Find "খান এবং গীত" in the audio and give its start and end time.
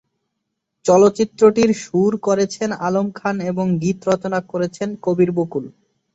3.15-3.99